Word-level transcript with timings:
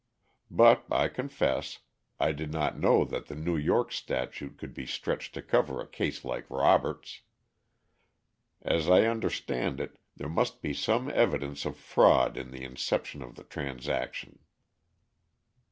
But, 0.49 0.85
I 0.91 1.09
confess, 1.09 1.77
I 2.19 2.31
did 2.31 2.51
not 2.51 2.75
know 2.79 3.05
that 3.05 3.27
the 3.27 3.35
New 3.35 3.55
York 3.55 3.91
statute 3.91 4.57
could 4.57 4.73
be 4.73 4.87
stretched 4.87 5.35
to 5.35 5.43
cover 5.43 5.79
a 5.79 5.85
case 5.85 6.25
like 6.25 6.49
Robert's. 6.49 7.21
As 8.63 8.89
I 8.89 9.03
understand 9.05 9.79
it, 9.79 9.99
there 10.15 10.27
must 10.27 10.63
be 10.63 10.73
some 10.73 11.07
evidence 11.07 11.65
of 11.65 11.77
fraud 11.77 12.35
in 12.35 12.49
the 12.49 12.63
inception 12.63 13.21
of 13.21 13.35
the 13.35 13.43
transaction." 13.43 14.39